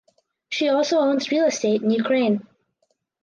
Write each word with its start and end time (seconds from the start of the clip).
She 0.49 0.67
also 0.67 0.97
owns 0.97 1.29
real 1.29 1.45
estate 1.45 1.83
in 1.83 1.91
Ukraine. 1.91 2.47